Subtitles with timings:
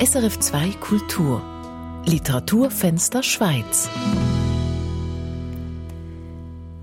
[0.00, 1.42] SRF 2 Kultur
[2.06, 3.90] Literaturfenster Schweiz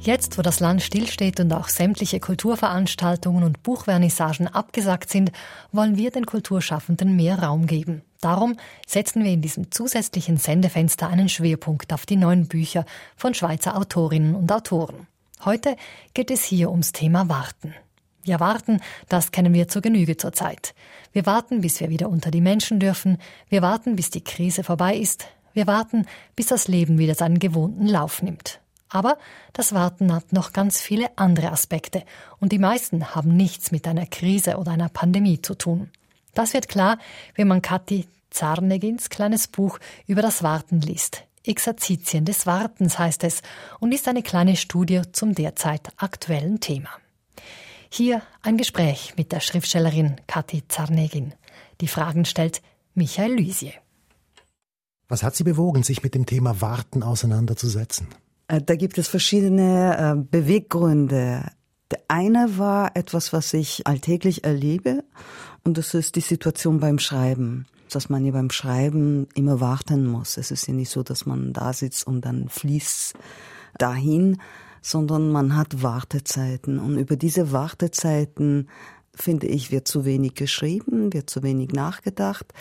[0.02, 5.32] Jetzt, wo das Land stillsteht und auch sämtliche Kulturveranstaltungen und Buchvernissagen abgesagt sind,
[5.72, 8.02] wollen wir den Kulturschaffenden mehr Raum geben.
[8.20, 12.84] Darum setzen wir in diesem zusätzlichen Sendefenster einen Schwerpunkt auf die neuen Bücher
[13.16, 15.08] von Schweizer Autorinnen und Autoren.
[15.46, 15.78] Heute
[16.14, 17.76] geht es hier ums Thema Warten.
[18.26, 20.74] Ja, warten, das kennen wir zur Genüge zurzeit.
[21.14, 23.20] Wir warten, bis wir wieder unter die Menschen dürfen.
[23.50, 25.28] Wir warten, bis die Krise vorbei ist.
[25.54, 28.60] Wir warten, bis das Leben wieder seinen gewohnten Lauf nimmt.
[28.90, 29.20] Aber
[29.54, 32.04] das Warten hat noch ganz viele andere Aspekte
[32.40, 35.92] und die meisten haben nichts mit einer Krise oder einer Pandemie zu tun.
[36.34, 36.98] Das wird klar,
[37.36, 41.24] wenn man Kathi Zarnegins kleines Buch über das Warten liest.
[41.46, 43.44] Exerzitien des Wartens heißt es
[43.80, 46.90] und ist eine kleine Studie zum derzeit aktuellen Thema.
[47.90, 51.34] Hier ein Gespräch mit der Schriftstellerin Kathi Zarnegin.
[51.82, 52.62] Die Fragen stellt
[52.94, 53.74] Michael Lysie.
[55.08, 58.08] Was hat Sie bewogen, sich mit dem Thema Warten auseinanderzusetzen?
[58.48, 61.52] Äh, da gibt es verschiedene äh, Beweggründe.
[61.92, 65.04] Der eine war etwas, was ich alltäglich erlebe,
[65.64, 67.66] und das ist die Situation beim Schreiben.
[67.92, 70.38] Dass man ja beim Schreiben immer warten muss.
[70.38, 73.14] Es ist ja nicht so, dass man da sitzt und dann fließt
[73.78, 74.42] dahin,
[74.86, 76.78] sondern man hat Wartezeiten.
[76.78, 78.70] Und über diese Wartezeiten,
[79.16, 82.54] finde ich, wird zu wenig geschrieben, wird zu wenig nachgedacht.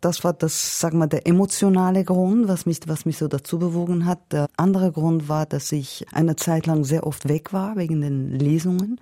[0.00, 4.06] Das war das, sagen wir, der emotionale Grund, was mich, was mich so dazu bewogen
[4.06, 4.32] hat.
[4.32, 8.30] Der andere Grund war, dass ich eine Zeit lang sehr oft weg war wegen den
[8.30, 9.00] Lesungen.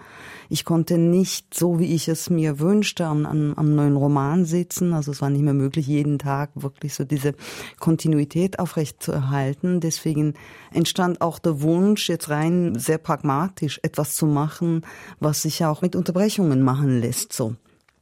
[0.48, 4.92] Ich konnte nicht, so wie ich es mir wünschte, am, am, am neuen Roman sitzen.
[4.92, 7.34] Also es war nicht mehr möglich, jeden Tag wirklich so diese
[7.80, 9.80] Kontinuität aufrecht zu erhalten.
[9.80, 10.34] Deswegen
[10.72, 14.82] entstand auch der Wunsch, jetzt rein sehr pragmatisch etwas zu machen,
[15.20, 17.54] was sich auch mit Unterbrechungen machen lässt, so.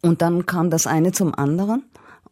[0.02, 1.84] Und dann kam das eine zum anderen.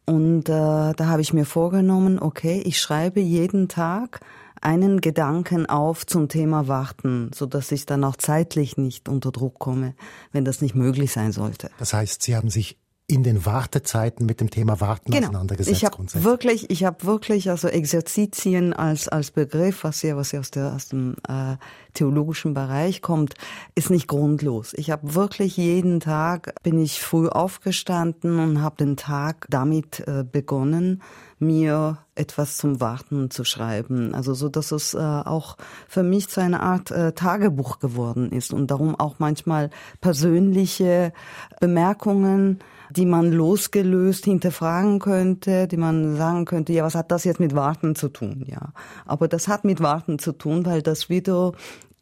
[0.06, 4.20] Und äh, da habe ich mir vorgenommen, okay, ich schreibe jeden Tag
[4.60, 9.58] einen Gedanken auf zum Thema Warten, so dass ich dann auch zeitlich nicht unter Druck
[9.58, 9.94] komme,
[10.32, 11.70] wenn das nicht möglich sein sollte.
[11.78, 12.79] Das heißt, Sie haben sich
[13.10, 15.26] in den Wartezeiten mit dem Thema Warten genau.
[15.26, 15.76] auseinandergesetzt.
[15.76, 20.38] Ich habe wirklich, ich habe wirklich also Exerzitien als als Begriff, was ja was ja
[20.38, 21.56] aus der aus dem äh,
[21.92, 23.34] theologischen Bereich kommt,
[23.74, 24.74] ist nicht grundlos.
[24.74, 30.22] Ich habe wirklich jeden Tag bin ich früh aufgestanden und habe den Tag damit äh,
[30.22, 31.02] begonnen,
[31.40, 34.14] mir etwas zum Warten zu schreiben.
[34.14, 35.56] Also so, dass es äh, auch
[35.88, 39.70] für mich zu einer Art äh, Tagebuch geworden ist und darum auch manchmal
[40.00, 41.12] persönliche
[41.60, 42.60] Bemerkungen
[42.96, 47.54] die man losgelöst hinterfragen könnte, die man sagen könnte, ja, was hat das jetzt mit
[47.54, 48.44] Warten zu tun?
[48.46, 48.72] Ja,
[49.06, 51.52] aber das hat mit Warten zu tun, weil das wieder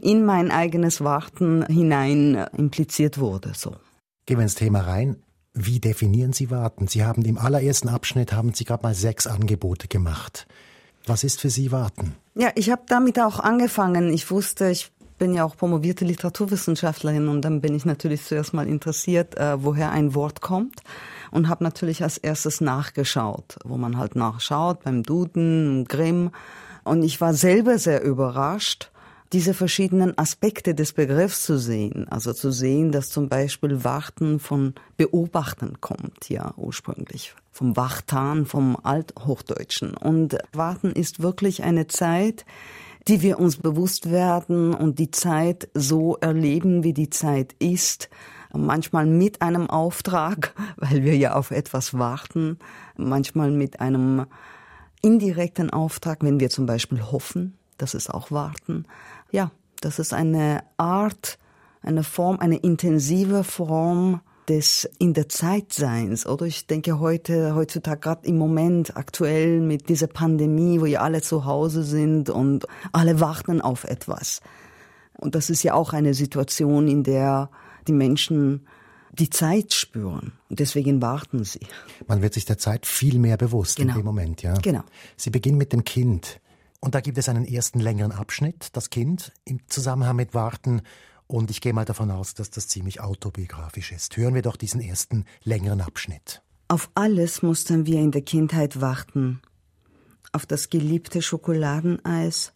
[0.00, 3.52] in mein eigenes Warten hinein impliziert wurde.
[3.54, 3.76] So.
[4.26, 5.16] Gehen wir ins Thema rein.
[5.54, 6.86] Wie definieren Sie Warten?
[6.86, 10.46] Sie haben im allerersten Abschnitt haben Sie gerade mal sechs Angebote gemacht.
[11.06, 12.14] Was ist für Sie Warten?
[12.34, 14.12] Ja, ich habe damit auch angefangen.
[14.12, 18.66] Ich wusste, ich bin ja auch promovierte Literaturwissenschaftlerin und dann bin ich natürlich zuerst mal
[18.66, 20.80] interessiert, äh, woher ein Wort kommt
[21.30, 26.30] und habe natürlich als erstes nachgeschaut, wo man halt nachschaut beim Duden, Grimm
[26.84, 28.90] und ich war selber sehr überrascht,
[29.32, 32.08] diese verschiedenen Aspekte des Begriffs zu sehen.
[32.08, 37.34] Also zu sehen, dass zum Beispiel Warten von Beobachten kommt, ja, ursprünglich.
[37.52, 39.94] Vom Wachtan, vom Althochdeutschen.
[39.94, 42.46] Und Warten ist wirklich eine Zeit,
[43.08, 48.10] die wir uns bewusst werden und die Zeit so erleben, wie die Zeit ist.
[48.52, 52.58] Manchmal mit einem Auftrag, weil wir ja auf etwas warten.
[52.96, 54.26] Manchmal mit einem
[55.00, 58.84] indirekten Auftrag, wenn wir zum Beispiel hoffen, das ist auch warten.
[59.30, 61.38] Ja, das ist eine Art,
[61.82, 66.46] eine Form, eine intensive Form des in der Zeitseins, oder?
[66.46, 71.44] Ich denke heute, heutzutage gerade im Moment aktuell mit dieser Pandemie, wo ja alle zu
[71.44, 74.40] Hause sind und alle warten auf etwas.
[75.18, 77.50] Und das ist ja auch eine Situation, in der
[77.86, 78.66] die Menschen
[79.12, 80.32] die Zeit spüren.
[80.48, 81.60] Und deswegen warten sie.
[82.06, 83.94] Man wird sich der Zeit viel mehr bewusst genau.
[83.94, 84.54] in dem Moment, ja.
[84.54, 84.84] Genau.
[85.16, 86.40] Sie beginnen mit dem Kind.
[86.80, 90.82] Und da gibt es einen ersten längeren Abschnitt, das Kind im Zusammenhang mit Warten.
[91.28, 94.16] Und ich gehe mal davon aus, dass das ziemlich autobiografisch ist.
[94.16, 96.42] Hören wir doch diesen ersten längeren Abschnitt.
[96.68, 99.40] Auf alles mussten wir in der Kindheit warten.
[100.32, 102.52] Auf das geliebte Schokoladeneis,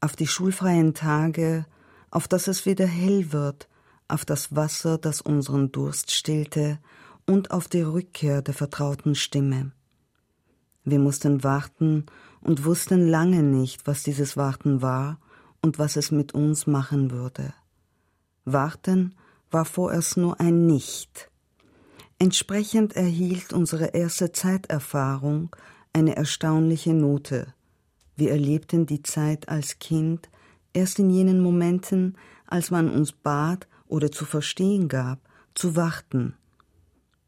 [0.00, 1.66] auf die schulfreien Tage,
[2.10, 3.68] auf dass es wieder hell wird,
[4.08, 6.78] auf das Wasser, das unseren Durst stillte,
[7.26, 9.72] und auf die Rückkehr der vertrauten Stimme.
[10.84, 12.06] Wir mussten warten
[12.40, 15.18] und wussten lange nicht, was dieses Warten war
[15.60, 17.52] und was es mit uns machen würde.
[18.44, 19.14] Warten
[19.50, 21.30] war vorerst nur ein Nicht.
[22.18, 25.54] Entsprechend erhielt unsere erste Zeiterfahrung
[25.92, 27.54] eine erstaunliche Note.
[28.16, 30.28] Wir erlebten die Zeit als Kind
[30.72, 32.16] erst in jenen Momenten,
[32.46, 35.18] als man uns bat oder zu verstehen gab,
[35.54, 36.34] zu warten.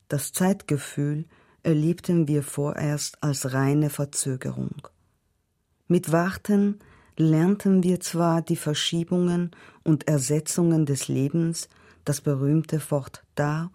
[0.09, 1.25] Das Zeitgefühl
[1.63, 4.89] erlebten wir vorerst als reine Verzögerung.
[5.89, 6.81] Mit Warten
[7.17, 9.51] lernten wir zwar die Verschiebungen
[9.85, 11.69] und Ersetzungen des Lebens,
[12.05, 13.71] das berühmte Wort da,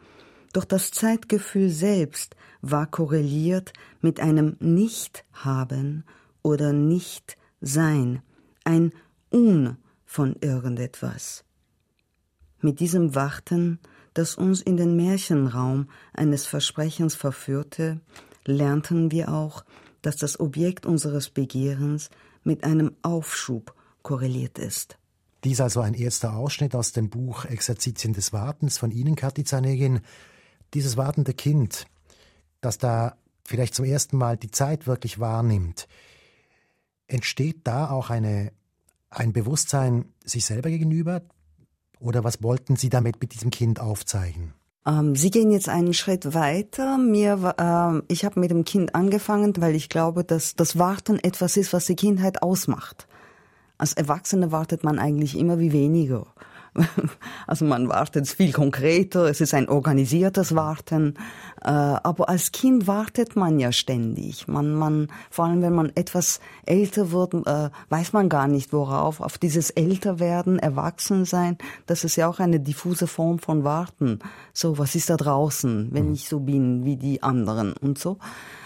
[0.54, 6.04] doch das Zeitgefühl selbst war korreliert mit einem Nicht-Haben
[6.42, 8.22] oder Nicht-Sein,
[8.64, 8.92] ein
[9.32, 11.44] Un von irgendetwas.
[12.62, 13.80] Mit diesem Warten,
[14.14, 18.00] das uns in den Märchenraum eines Versprechens verführte,
[18.46, 19.64] lernten wir auch,
[20.02, 22.10] dass das Objekt unseres Begehrens
[22.48, 24.98] mit einem Aufschub korreliert ist.
[25.44, 30.00] Dies also ein erster Ausschnitt aus dem Buch Exerzitien des Wartens von Ihnen, Kathi Zanegin.
[30.74, 31.86] Dieses wartende Kind,
[32.60, 35.88] das da vielleicht zum ersten Mal die Zeit wirklich wahrnimmt,
[37.08, 38.52] entsteht da auch eine,
[39.10, 41.22] ein Bewusstsein sich selber gegenüber?
[42.00, 44.54] Oder was wollten Sie damit mit diesem Kind aufzeigen?
[44.88, 46.98] Ähm, Sie gehen jetzt einen Schritt weiter.
[46.98, 51.58] Mir, äh, ich habe mit dem Kind angefangen, weil ich glaube, dass das Warten etwas
[51.58, 53.08] ist, was die Kindheit ausmacht.
[53.78, 56.26] Als Erwachsene wartet man eigentlich immer wie weniger.
[57.48, 61.16] Also man wartet viel konkreter, es ist ein organisiertes Warten.
[61.64, 64.48] Äh, aber als Kind wartet man ja ständig.
[64.48, 69.22] Man, man, vor allem wenn man etwas älter wird, äh, weiß man gar nicht worauf.
[69.22, 74.20] Auf dieses Älterwerden, Erwachsensein, das ist ja auch eine diffuse Form von Warten.
[74.54, 78.18] So, was ist da draußen, wenn ich so bin wie die anderen und so.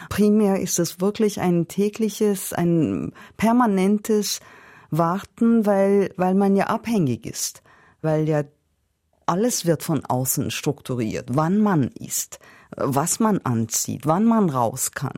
[0.09, 4.41] Primär ist es wirklich ein tägliches, ein permanentes
[4.89, 7.61] Warten, weil, weil man ja abhängig ist
[8.01, 8.43] weil ja
[9.25, 12.39] alles wird von außen strukturiert, wann man isst,
[12.75, 15.17] was man anzieht, wann man raus kann.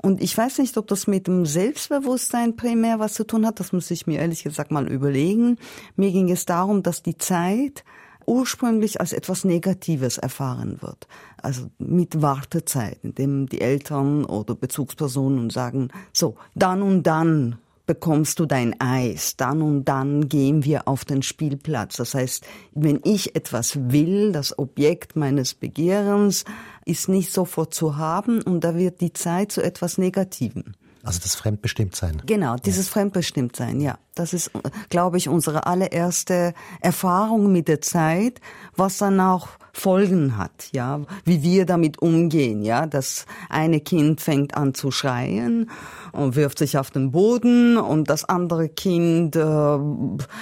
[0.00, 3.72] Und ich weiß nicht, ob das mit dem Selbstbewusstsein primär was zu tun hat, das
[3.72, 5.58] muss ich mir ehrlich gesagt mal überlegen.
[5.96, 7.84] Mir ging es darum, dass die Zeit
[8.26, 11.08] ursprünglich als etwas Negatives erfahren wird.
[11.40, 18.46] Also mit Wartezeit, indem die Eltern oder Bezugspersonen sagen, so, dann und dann bekommst du
[18.46, 21.96] dein Eis, dann und dann gehen wir auf den Spielplatz.
[21.96, 22.44] Das heißt,
[22.74, 26.44] wenn ich etwas will, das Objekt meines Begehrens
[26.84, 30.74] ist nicht sofort zu haben und da wird die Zeit zu etwas Negativem.
[31.04, 32.22] Also das Fremdbestimmtsein.
[32.26, 32.92] Genau, dieses ja.
[32.92, 33.98] Fremdbestimmtsein, ja.
[34.14, 34.50] Das ist,
[34.88, 38.40] glaube ich, unsere allererste Erfahrung mit der Zeit,
[38.76, 42.86] was dann auch Folgen hat, ja, wie wir damit umgehen, ja.
[42.86, 45.70] Das eine Kind fängt an zu schreien
[46.12, 49.78] und wirft sich auf den Boden und das andere Kind äh,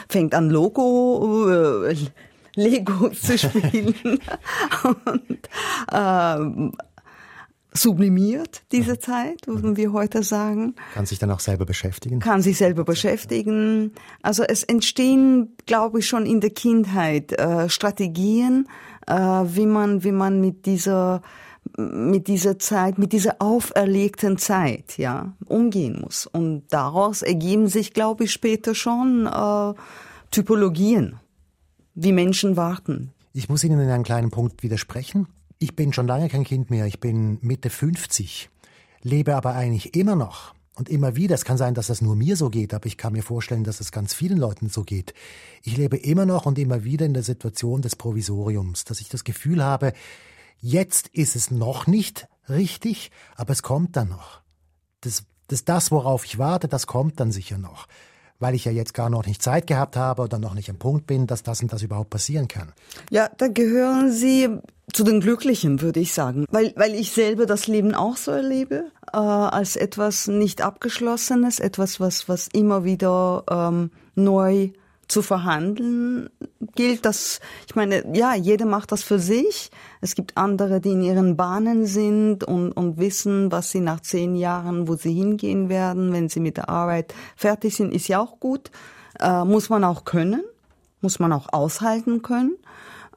[0.09, 1.95] fängt an Logo äh,
[2.57, 3.95] Lego zu spielen
[4.83, 5.49] und
[5.93, 6.71] äh,
[7.73, 10.75] sublimiert diese Zeit, würden wir heute sagen.
[10.95, 12.21] Kann sich dann auch selber beschäftigen?
[12.21, 13.93] Kann sich selber beschäftigen.
[14.23, 18.69] Also es entstehen, glaube ich, schon in der Kindheit äh, Strategien,
[19.07, 21.23] äh, wie man, wie man mit dieser
[21.77, 26.27] mit dieser Zeit, mit dieser auferlegten Zeit, ja, umgehen muss.
[26.27, 29.75] Und daraus ergeben sich, glaube ich, später schon äh,
[30.31, 31.21] Typologien,
[31.95, 33.13] wie Menschen warten.
[33.33, 35.29] Ich muss Ihnen in einem kleinen Punkt widersprechen.
[35.63, 36.87] Ich bin schon lange kein Kind mehr.
[36.87, 38.49] Ich bin Mitte 50,
[39.03, 41.35] lebe aber eigentlich immer noch und immer wieder.
[41.35, 43.79] Es kann sein, dass das nur mir so geht, aber ich kann mir vorstellen, dass
[43.79, 45.13] es ganz vielen Leuten so geht.
[45.63, 49.23] Ich lebe immer noch und immer wieder in der Situation des Provisoriums, dass ich das
[49.23, 49.93] Gefühl habe,
[50.61, 54.41] jetzt ist es noch nicht richtig, aber es kommt dann noch.
[55.03, 57.87] Das, das, das worauf ich warte, das kommt dann sicher noch
[58.41, 61.07] weil ich ja jetzt gar noch nicht Zeit gehabt habe oder noch nicht am Punkt
[61.07, 62.73] bin, dass das und das überhaupt passieren kann.
[63.11, 64.49] Ja, da gehören Sie
[64.93, 68.91] zu den Glücklichen, würde ich sagen, weil, weil ich selber das Leben auch so erlebe,
[69.13, 74.71] äh, als etwas nicht abgeschlossenes, etwas, was, was immer wieder ähm, neu
[75.11, 76.31] zu verhandeln
[76.75, 79.71] gilt, dass, ich meine, ja, jeder macht das für sich.
[80.01, 84.37] Es gibt andere, die in ihren Bahnen sind und, und wissen, was sie nach zehn
[84.37, 88.41] Jahren, wo sie hingehen werden, wenn sie mit der Arbeit fertig sind, ist ja auch
[88.41, 88.71] gut.
[89.19, 90.43] Äh, muss man auch können,
[91.01, 92.57] muss man auch aushalten können.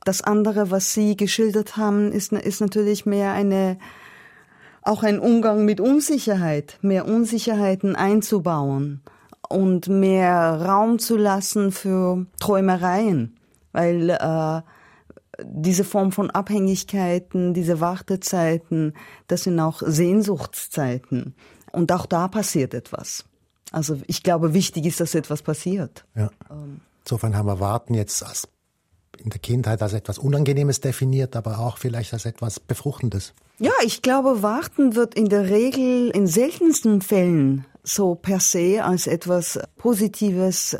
[0.03, 3.77] Das andere, was Sie geschildert haben, ist, ist natürlich mehr eine,
[4.81, 9.01] auch ein Umgang mit Unsicherheit, mehr Unsicherheiten einzubauen
[9.49, 13.37] und mehr Raum zu lassen für Träumereien,
[13.71, 14.61] weil äh,
[15.43, 18.93] diese Form von Abhängigkeiten, diese Wartezeiten,
[19.27, 21.35] das sind auch Sehnsuchtszeiten.
[21.71, 23.25] Und auch da passiert etwas.
[23.71, 26.05] Also ich glaube, wichtig ist, dass etwas passiert.
[26.15, 26.29] Ja.
[26.49, 26.81] Ähm.
[27.03, 28.47] Insofern haben wir Warten jetzt als
[29.17, 33.33] in der Kindheit als etwas Unangenehmes definiert, aber auch vielleicht als etwas Befruchtendes.
[33.59, 39.07] Ja, ich glaube, Warten wird in der Regel in seltensten Fällen so per se als
[39.07, 40.77] etwas Positives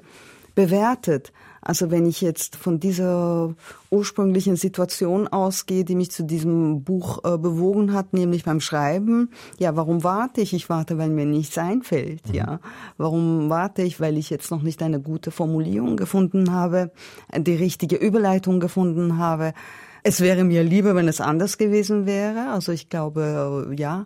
[0.55, 1.31] bewertet.
[1.65, 3.55] Also wenn ich jetzt von dieser
[3.89, 9.29] ursprünglichen Situation ausgehe, die mich zu diesem Buch äh, bewogen hat, nämlich beim Schreiben,
[9.59, 10.53] ja, warum warte ich?
[10.53, 12.35] Ich warte, weil mir nichts einfällt, mhm.
[12.35, 12.59] ja.
[12.97, 14.01] Warum warte ich?
[14.01, 16.91] Weil ich jetzt noch nicht eine gute Formulierung gefunden habe,
[17.35, 19.53] die richtige Überleitung gefunden habe.
[20.03, 22.51] Es wäre mir lieber, wenn es anders gewesen wäre.
[22.51, 24.05] Also ich glaube, äh, ja.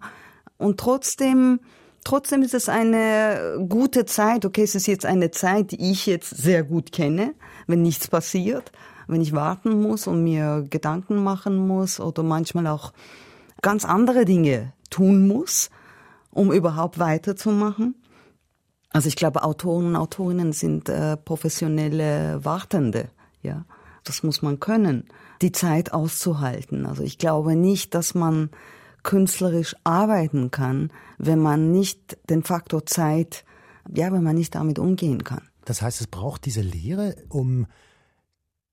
[0.60, 1.60] Und trotzdem
[2.08, 4.46] Trotzdem ist es eine gute Zeit.
[4.46, 7.34] Okay, es ist jetzt eine Zeit, die ich jetzt sehr gut kenne,
[7.68, 8.72] wenn nichts passiert,
[9.10, 12.94] wenn ich warten muss und mir Gedanken machen muss oder manchmal auch
[13.62, 15.70] ganz andere Dinge tun muss,
[16.32, 17.96] um überhaupt weiterzumachen.
[18.92, 23.10] Also ich glaube, Autoren und Autorinnen sind äh, professionelle Wartende.
[23.42, 23.66] Ja,
[24.06, 25.10] das muss man können,
[25.42, 26.86] die Zeit auszuhalten.
[26.86, 28.50] Also ich glaube nicht, dass man
[29.08, 33.46] künstlerisch arbeiten kann, wenn man nicht den Faktor Zeit,
[33.92, 35.48] ja, wenn man nicht damit umgehen kann.
[35.66, 37.68] Das heißt, es braucht diese Lehre, um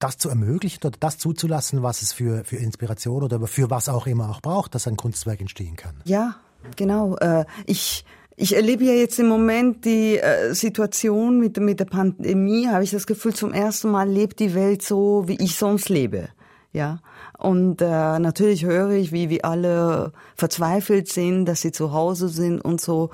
[0.01, 4.09] das zu ermöglichen oder das zuzulassen, was es für, für Inspiration oder für was auch
[4.09, 5.95] immer auch braucht, dass ein Kunstwerk entstehen kann.
[6.05, 6.37] Ja,
[6.75, 7.17] genau.
[7.19, 12.67] Äh, ich, ich erlebe ja jetzt im Moment die äh, Situation mit, mit der Pandemie,
[12.67, 16.29] habe ich das Gefühl, zum ersten Mal lebt die Welt so, wie ich sonst lebe.
[16.73, 17.01] Ja,
[17.39, 22.61] und äh, natürlich höre ich, wie, wie alle verzweifelt sind, dass sie zu Hause sind
[22.61, 23.11] und so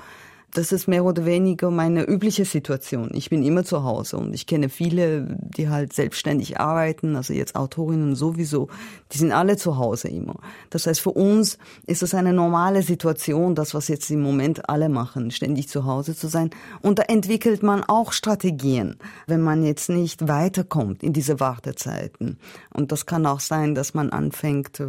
[0.53, 3.11] das ist mehr oder weniger meine übliche Situation.
[3.13, 7.55] Ich bin immer zu Hause und ich kenne viele, die halt selbstständig arbeiten, also jetzt
[7.55, 8.67] Autorinnen sowieso,
[9.11, 10.35] die sind alle zu Hause immer.
[10.69, 14.89] Das heißt, für uns ist es eine normale Situation, das, was jetzt im Moment alle
[14.89, 16.49] machen, ständig zu Hause zu sein.
[16.81, 22.37] Und da entwickelt man auch Strategien, wenn man jetzt nicht weiterkommt in diese Wartezeiten.
[22.73, 24.85] Und das kann auch sein, dass man anfängt, äh,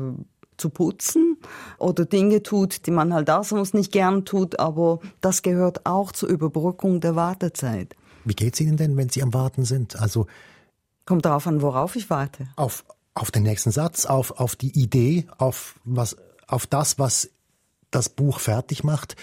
[0.62, 1.36] zu putzen
[1.78, 6.12] oder Dinge tut, die man halt auch sonst nicht gern tut, aber das gehört auch
[6.12, 7.96] zur Überbrückung der Wartezeit.
[8.24, 10.00] Wie geht's Ihnen denn, wenn Sie am Warten sind?
[10.00, 10.26] Also
[11.04, 12.48] kommt darauf an, worauf ich warte.
[12.56, 16.16] Auf auf den nächsten Satz, auf auf die Idee, auf was
[16.46, 17.28] auf das, was
[17.90, 19.16] das Buch fertig macht.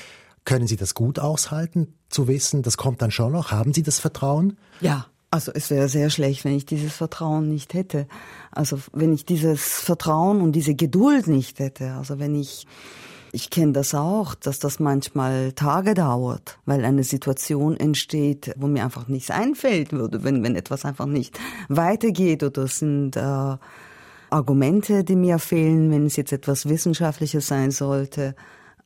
[0.44, 3.52] Können Sie das gut aushalten, zu wissen, das kommt dann schon noch?
[3.52, 4.58] Haben Sie das Vertrauen?
[4.82, 8.08] Ja, also es wäre sehr schlecht, wenn ich dieses Vertrauen nicht hätte.
[8.52, 11.94] Also wenn ich dieses Vertrauen und diese Geduld nicht hätte.
[11.94, 12.66] Also wenn ich,
[13.32, 18.84] ich kenne das auch, dass das manchmal Tage dauert, weil eine Situation entsteht, wo mir
[18.84, 23.58] einfach nichts einfällt würde, wenn, wenn etwas einfach nicht weitergeht oder es sind äh,
[24.32, 28.36] Argumente, die mir fehlen, wenn es jetzt etwas Wissenschaftliches sein sollte.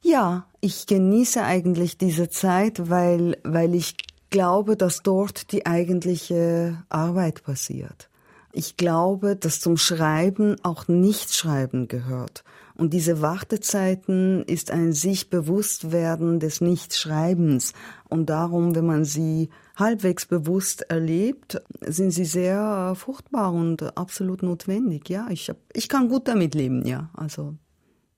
[0.02, 3.96] Ja, ich genieße eigentlich diese Zeit, weil, weil ich
[4.34, 8.10] glaube, dass dort die eigentliche Arbeit passiert.
[8.52, 12.44] Ich glaube, dass zum Schreiben auch Nichtschreiben gehört.
[12.74, 17.74] Und diese Wartezeiten ist ein sich bewusst werden des Nichtschreibens.
[18.10, 25.10] Und darum, wenn man sie halbwegs bewusst erlebt, sind sie sehr fruchtbar und absolut notwendig.
[25.10, 27.12] Ja, ich, hab, ich kann gut damit leben, ja.
[27.14, 27.54] Also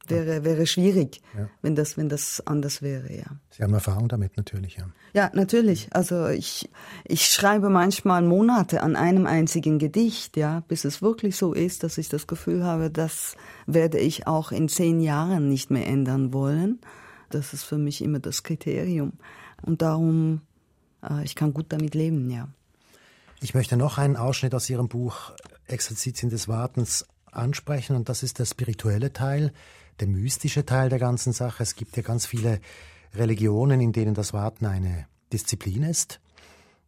[0.09, 1.49] wäre, wäre schwierig, ja.
[1.61, 3.25] wenn, das, wenn das anders wäre, ja.
[3.49, 4.87] Sie haben Erfahrung damit natürlich, ja.
[5.13, 5.87] Ja, natürlich.
[5.91, 6.69] Also ich,
[7.03, 11.97] ich schreibe manchmal Monate an einem einzigen Gedicht, ja, bis es wirklich so ist, dass
[11.97, 13.35] ich das Gefühl habe, das
[13.65, 16.79] werde ich auch in zehn Jahren nicht mehr ändern wollen.
[17.29, 19.13] Das ist für mich immer das Kriterium.
[19.61, 20.41] Und darum,
[21.03, 22.49] äh, ich kann gut damit leben, ja.
[23.41, 25.31] Ich möchte noch einen Ausschnitt aus Ihrem Buch
[25.67, 29.51] Exerzitien des Wartens ansprechen und das ist der spirituelle Teil
[29.99, 31.63] der mystische Teil der ganzen Sache.
[31.63, 32.59] Es gibt ja ganz viele
[33.13, 36.19] Religionen, in denen das Warten eine Disziplin ist,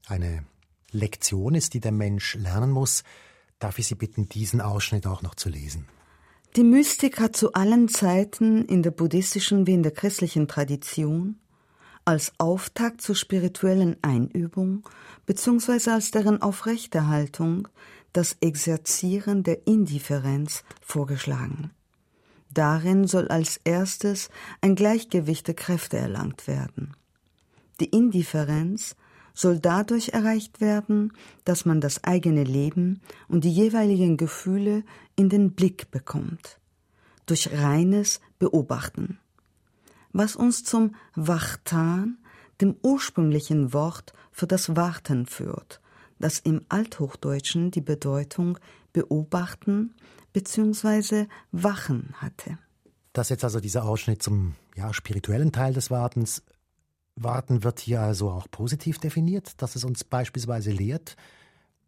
[0.08, 0.44] eine
[0.92, 3.04] Lektion ist, die der Mensch lernen muss.
[3.60, 5.88] Darf ich Sie bitten, diesen Ausschnitt auch noch zu lesen?
[6.56, 11.38] Die Mystik hat zu allen Zeiten in der buddhistischen wie in der christlichen Tradition
[12.06, 14.88] als Auftakt zur spirituellen Einübung
[15.26, 15.92] bzw.
[15.92, 17.68] als deren Aufrechterhaltung
[18.14, 21.72] das Exerzieren der Indifferenz vorgeschlagen.
[22.50, 24.30] Darin soll als erstes
[24.62, 26.96] ein Gleichgewicht der Kräfte erlangt werden.
[27.80, 28.96] Die Indifferenz
[29.34, 31.14] soll dadurch erreicht werden,
[31.46, 34.84] dass man das eigene Leben und die jeweiligen Gefühle
[35.16, 36.60] in den Blick bekommt.
[37.28, 39.20] Durch reines Beobachten.
[40.12, 42.18] Was uns zum Wachtan,
[42.62, 45.82] dem ursprünglichen Wort für das Warten führt,
[46.18, 48.58] das im Althochdeutschen die Bedeutung
[48.94, 49.94] beobachten
[50.34, 51.26] bzw.
[51.52, 52.58] Wachen hatte.
[53.14, 56.44] Das ist jetzt also dieser Ausschnitt zum ja, spirituellen Teil des Wartens.
[57.16, 61.16] Warten wird hier also auch positiv definiert, dass es uns beispielsweise lehrt,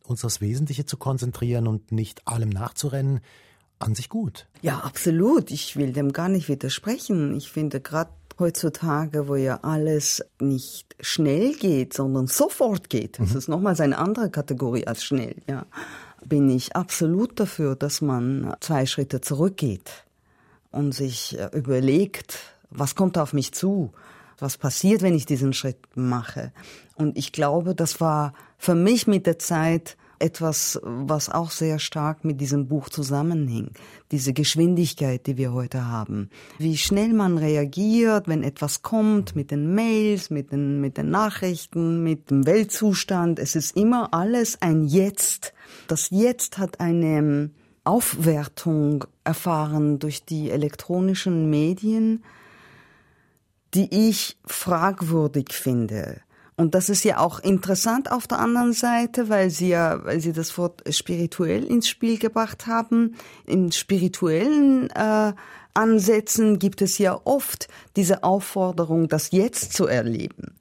[0.03, 3.21] uns aufs Wesentliche zu konzentrieren und nicht allem nachzurennen,
[3.77, 4.47] an sich gut.
[4.61, 5.51] Ja, absolut.
[5.51, 7.35] Ich will dem gar nicht widersprechen.
[7.35, 13.37] Ich finde gerade heutzutage, wo ja alles nicht schnell geht, sondern sofort geht, das mhm.
[13.37, 15.65] ist nochmals eine andere Kategorie als schnell, ja,
[16.25, 20.05] bin ich absolut dafür, dass man zwei Schritte zurückgeht
[20.71, 23.91] und sich äh, überlegt, was kommt auf mich zu?
[24.37, 26.51] Was passiert, wenn ich diesen Schritt mache?
[26.95, 32.23] Und ich glaube, das war für mich mit der Zeit etwas, was auch sehr stark
[32.25, 33.71] mit diesem Buch zusammenhing.
[34.11, 36.29] Diese Geschwindigkeit, die wir heute haben.
[36.57, 42.03] Wie schnell man reagiert, wenn etwas kommt, mit den Mails, mit den, mit den Nachrichten,
[42.03, 43.39] mit dem Weltzustand.
[43.39, 45.53] Es ist immer alles ein Jetzt.
[45.87, 47.51] Das Jetzt hat eine
[47.83, 52.23] Aufwertung erfahren durch die elektronischen Medien,
[53.73, 56.21] die ich fragwürdig finde.
[56.59, 60.33] Und das ist ja auch interessant auf der anderen Seite, weil sie ja, weil sie
[60.33, 63.15] das Wort spirituell ins Spiel gebracht haben.
[63.45, 65.31] In spirituellen äh,
[65.73, 70.53] Ansätzen gibt es ja oft diese Aufforderung, das Jetzt zu erleben.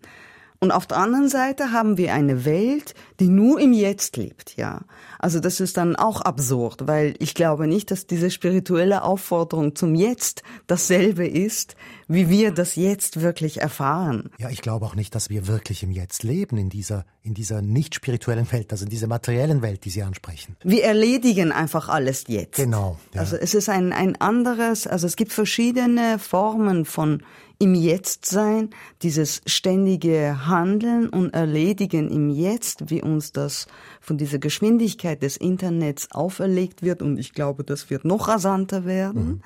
[0.60, 4.82] Und auf der anderen Seite haben wir eine Welt, die nur im Jetzt lebt, ja.
[5.18, 9.94] Also das ist dann auch absurd, weil ich glaube nicht, dass diese spirituelle Aufforderung zum
[9.94, 14.30] Jetzt dasselbe ist, wie wir das Jetzt wirklich erfahren.
[14.38, 17.62] Ja, ich glaube auch nicht, dass wir wirklich im Jetzt leben, in dieser, in dieser
[17.62, 20.56] nicht spirituellen Welt, also in dieser materiellen Welt, die Sie ansprechen.
[20.62, 22.56] Wir erledigen einfach alles jetzt.
[22.56, 22.98] Genau.
[23.14, 23.20] Ja.
[23.20, 27.22] Also es ist ein, ein anderes, also es gibt verschiedene Formen von
[27.58, 28.70] im Jetzt sein,
[29.02, 33.66] dieses ständige Handeln und Erledigen im Jetzt, wie uns das
[34.00, 37.02] von dieser Geschwindigkeit des Internets auferlegt wird.
[37.02, 39.26] Und ich glaube, das wird noch rasanter werden.
[39.26, 39.40] Mhm.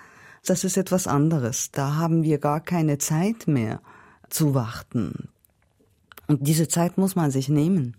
[0.44, 1.70] Das ist etwas anderes.
[1.70, 3.80] Da haben wir gar keine Zeit mehr
[4.28, 5.28] zu warten.
[6.26, 7.96] Und diese Zeit muss man sich nehmen.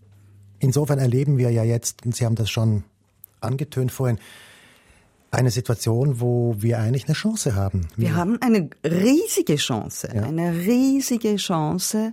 [0.59, 2.83] Insofern erleben wir ja jetzt, und Sie haben das schon
[3.41, 4.17] angetönt vorhin,
[5.33, 7.87] eine Situation, wo wir eigentlich eine Chance haben.
[7.95, 10.21] Wir, wir haben eine riesige Chance, ja.
[10.21, 12.11] eine riesige Chance,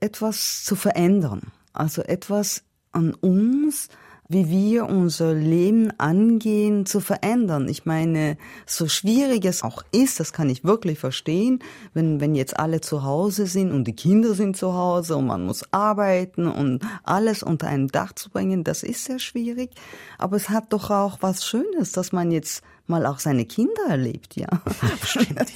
[0.00, 1.52] etwas zu verändern.
[1.72, 3.88] Also etwas an uns,
[4.30, 7.66] wie wir unser Leben angehen, zu verändern.
[7.66, 8.36] Ich meine,
[8.66, 11.60] so schwierig es auch ist, das kann ich wirklich verstehen,
[11.94, 15.46] wenn, wenn jetzt alle zu Hause sind und die Kinder sind zu Hause und man
[15.46, 19.70] muss arbeiten und alles unter einem Dach zu bringen, das ist sehr schwierig.
[20.18, 24.36] Aber es hat doch auch was Schönes, dass man jetzt mal auch seine Kinder erlebt,
[24.36, 24.48] ja.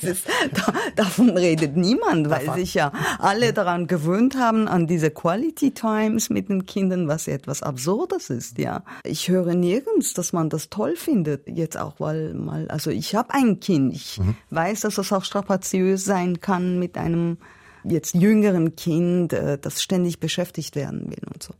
[0.02, 2.60] ist, da, davon redet niemand, weil davon.
[2.60, 7.62] sich ja alle daran gewöhnt haben, an diese Quality Times mit den Kindern, was etwas
[7.62, 8.84] Absurdes ist, ja.
[9.04, 13.34] Ich höre nirgends, dass man das toll findet, jetzt auch, weil mal, also ich habe
[13.34, 14.36] ein Kind, ich mhm.
[14.50, 17.38] weiß, dass es auch strapaziös sein kann mit einem
[17.84, 21.54] jetzt jüngeren Kind, äh, das ständig beschäftigt werden will und so.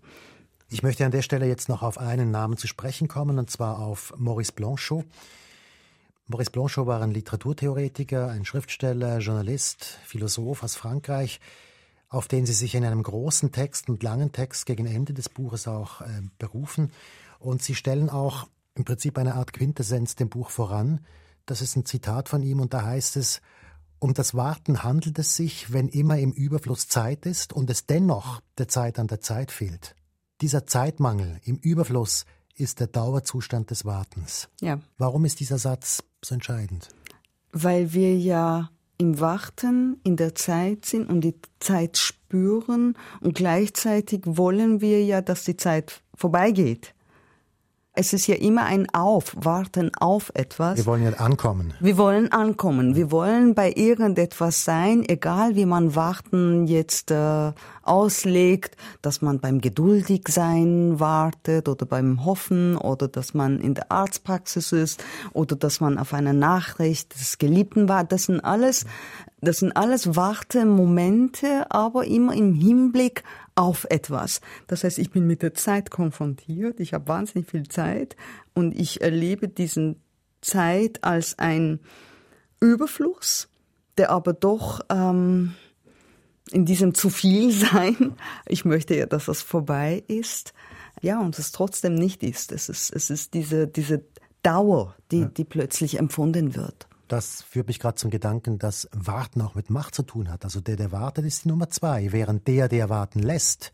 [0.69, 3.79] Ich möchte an der Stelle jetzt noch auf einen Namen zu sprechen kommen, und zwar
[3.79, 5.05] auf Maurice Blanchot.
[6.33, 11.41] Maurice Blanchot war ein Literaturtheoretiker, ein Schriftsteller, Journalist, Philosoph aus Frankreich,
[12.09, 15.69] auf den Sie sich in einem großen Text und langen Text gegen Ende des Buches
[15.69, 16.07] auch äh,
[16.39, 16.91] berufen.
[17.39, 21.05] Und Sie stellen auch im Prinzip eine Art Quintessenz dem Buch voran.
[21.45, 23.43] Das ist ein Zitat von ihm und da heißt es,
[23.99, 28.41] um das Warten handelt es sich, wenn immer im Überfluss Zeit ist und es dennoch
[28.57, 29.95] der Zeit an der Zeit fehlt.
[30.41, 34.49] Dieser Zeitmangel im Überfluss ist der Dauerzustand des Wartens.
[34.63, 34.81] Ja.
[34.97, 36.89] Warum ist dieser Satz so entscheidend?
[37.53, 44.23] Weil wir ja im Warten in der Zeit sind und die Zeit spüren und gleichzeitig
[44.25, 46.95] wollen wir ja, dass die Zeit vorbeigeht.
[47.95, 50.79] Es ist ja immer ein Auf, warten auf etwas.
[50.79, 51.75] Wir wollen ja ankommen.
[51.79, 52.97] Wir wollen ankommen.
[52.97, 57.53] Wir wollen bei irgendetwas sein, egal wie man warten jetzt äh,
[57.83, 63.91] auslegt, dass man beim geduldig sein wartet oder beim Hoffen oder dass man in der
[63.91, 68.13] Arztpraxis ist oder dass man auf eine Nachricht des Geliebten wartet.
[68.13, 68.87] Das sind alles,
[69.41, 73.23] das sind alles Wartemomente, aber immer im Hinblick
[73.55, 74.41] auf etwas.
[74.67, 78.17] Das heißt, ich bin mit der Zeit konfrontiert, ich habe wahnsinnig viel Zeit
[78.55, 80.03] und ich erlebe diesen
[80.41, 81.81] Zeit als ein
[82.61, 83.49] Überfluss,
[83.99, 85.55] der aber doch ähm,
[86.53, 88.15] in diesem zu viel sein,
[88.47, 90.53] ich möchte ja, dass das vorbei ist,
[91.01, 92.53] ja, und es trotzdem nicht ist.
[92.53, 94.05] Es ist, es ist diese, diese
[94.43, 95.27] Dauer, die, ja.
[95.27, 96.87] die plötzlich empfunden wird.
[97.09, 100.45] Das führt mich gerade zum Gedanken, dass Warten auch mit Macht zu tun hat.
[100.45, 103.73] Also der, der wartet, ist die Nummer zwei, während der, der warten lässt,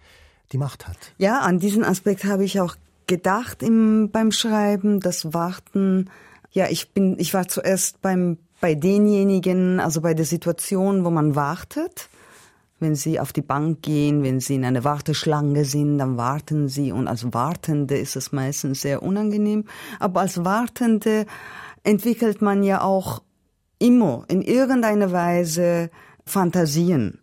[0.53, 0.97] die Macht hat.
[1.19, 6.11] Ja, an diesen Aspekt habe ich auch gedacht im, beim Schreiben, das Warten.
[6.51, 11.35] Ja, ich bin, ich war zuerst beim, bei denjenigen, also bei der Situation, wo man
[11.35, 12.09] wartet.
[12.81, 16.93] Wenn Sie auf die Bank gehen, wenn Sie in einer Warteschlange sind, dann warten Sie
[16.93, 19.65] und als Wartende ist es meistens sehr unangenehm.
[19.99, 21.27] Aber als Wartende
[21.83, 23.23] entwickelt man ja auch
[23.79, 25.91] immer in irgendeiner Weise
[26.25, 27.19] Fantasien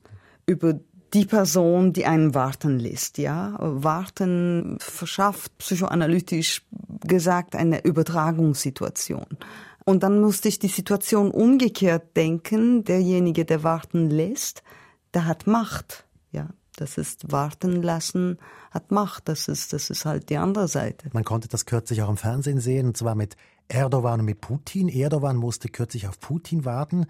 [0.46, 0.80] über
[1.14, 3.56] die Person, die einen warten lässt, ja.
[3.60, 6.64] Warten verschafft psychoanalytisch
[7.08, 9.26] gesagt eine Übertragungssituation.
[9.86, 12.84] Und dann musste ich die Situation umgekehrt denken.
[12.84, 14.64] Derjenige, der warten lässt,
[15.16, 16.50] der hat Macht, ja.
[16.78, 18.38] Das ist warten lassen,
[18.70, 19.30] hat Macht.
[19.30, 21.10] Das ist, das ist halt die andere Seite.
[21.14, 23.38] Man konnte das kürzlich auch im Fernsehen sehen, und zwar mit
[23.70, 24.90] Erdogan und mit Putin.
[24.90, 27.06] Erdogan musste kürzlich auf Putin warten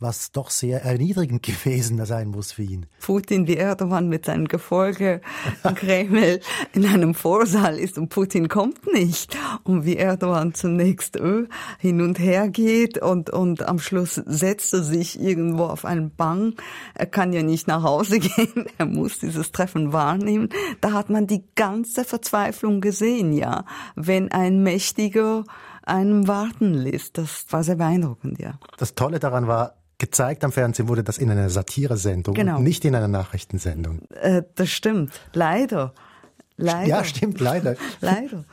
[0.00, 2.86] was doch sehr erniedrigend gewesen sein muss für ihn.
[3.00, 5.20] Putin wie Erdogan mit seinem Gefolge
[5.62, 6.40] im Kreml
[6.72, 9.36] in einem Vorsaal ist und Putin kommt nicht.
[9.62, 11.46] Und wie Erdogan zunächst öh,
[11.78, 16.62] hin und her geht und, und am Schluss setzt er sich irgendwo auf einen Bank.
[16.94, 20.48] Er kann ja nicht nach Hause gehen, er muss dieses Treffen wahrnehmen.
[20.80, 23.64] Da hat man die ganze Verzweiflung gesehen, ja.
[23.94, 25.44] Wenn ein Mächtiger
[25.82, 27.18] einem warten lässt.
[27.18, 28.54] Das war sehr beeindruckend, ja.
[28.78, 32.56] Das Tolle daran war, gezeigt am Fernsehen wurde das in einer Satiresendung genau.
[32.56, 34.02] und nicht in einer Nachrichtensendung.
[34.10, 35.12] Äh, das stimmt.
[35.32, 35.94] Leider.
[36.56, 36.88] Leider.
[36.88, 37.76] Ja, stimmt, leider.
[38.00, 38.44] leider.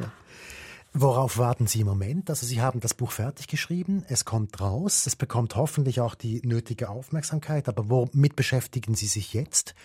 [0.93, 2.29] Worauf warten Sie im Moment?
[2.29, 6.41] Also Sie haben das Buch fertig geschrieben, es kommt raus, es bekommt hoffentlich auch die
[6.43, 9.75] nötige Aufmerksamkeit, aber womit beschäftigen Sie sich jetzt?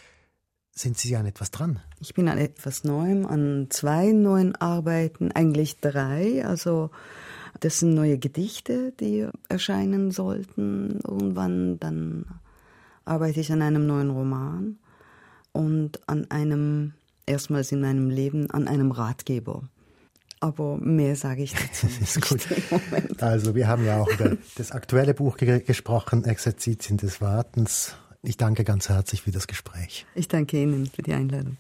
[0.75, 1.81] Sind Sie an etwas dran?
[2.01, 6.47] Ich bin an etwas Neuem, an zwei neuen Arbeiten, eigentlich drei.
[6.47, 6.91] Also
[7.61, 11.79] das sind neue Gedichte, die erscheinen sollten irgendwann.
[11.79, 12.27] Dann
[13.05, 14.79] arbeite ich an einem neuen Roman
[15.53, 16.95] und an einem,
[17.27, 19.63] erstmals in meinem Leben, an einem Ratgeber.
[20.41, 21.87] Aber mehr sage ich dazu.
[22.01, 22.49] Das ist gut.
[23.21, 27.95] Also wir haben ja auch über das aktuelle Buch ge gesprochen, Exerzitien des Wartens.
[28.23, 30.07] Ich danke ganz herzlich für das Gespräch.
[30.15, 31.59] Ich danke Ihnen für die Einladung.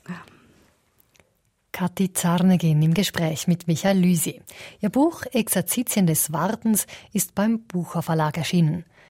[1.72, 4.42] Kathi Zarnegin im Gespräch mit Michael Lüsi.
[4.80, 8.84] Ihr Buch Exerzitien des Wartens ist beim Bucher Verlag erschienen.